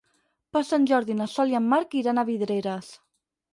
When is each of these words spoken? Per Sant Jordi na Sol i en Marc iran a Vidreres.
Per 0.55 0.63
Sant 0.69 0.87
Jordi 0.91 1.17
na 1.19 1.27
Sol 1.35 1.53
i 1.53 1.59
en 1.61 1.69
Marc 1.75 1.95
iran 2.01 2.25
a 2.25 2.27
Vidreres. 2.33 2.93